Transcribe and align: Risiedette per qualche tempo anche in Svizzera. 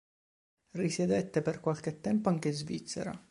Risiedette 0.71 1.43
per 1.43 1.59
qualche 1.59 1.99
tempo 2.01 2.29
anche 2.29 2.47
in 2.47 2.55
Svizzera. 2.55 3.15